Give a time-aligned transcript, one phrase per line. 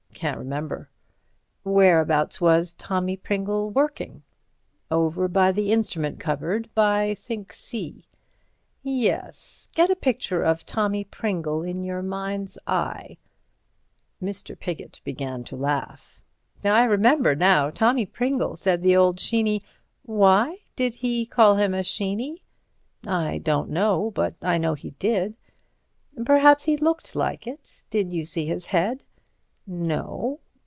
[0.13, 0.87] "Can't remember."
[1.63, 4.21] "Whereabouts was Tommy Pringle working?"
[4.91, 8.05] "Over by the instrument cupboard—by sink C."
[8.83, 9.67] "Yes.
[9.73, 13.17] Get a picture of Tommy Pringle in your mind's eye."
[14.59, 16.21] Piggott began to laugh.
[16.63, 17.71] "I remember now.
[17.71, 19.59] Tommy Pringle said the old Sheeny—"
[20.03, 22.43] "Why did he call him a Sheeny?"
[23.07, 24.11] "I don't know.
[24.11, 25.35] But I know he did."
[26.23, 27.85] "Perhaps he looked like it.
[27.89, 29.01] Did you see his head?"
[29.67, 30.39] "No."